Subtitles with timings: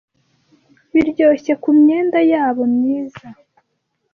[0.93, 3.27] biryoshye kumyenda yabo myiza